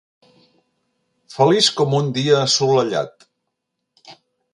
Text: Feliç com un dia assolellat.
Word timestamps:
Feliç 1.33 1.67
com 1.81 1.93
un 1.97 2.09
dia 2.15 2.39
assolellat. 2.45 3.29